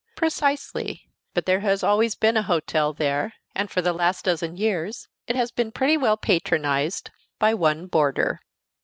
[0.15, 5.07] Precisely; but there has always been a hotel there, and for the last dozen years
[5.27, 8.39] it has been pretty well patronized by one boarder.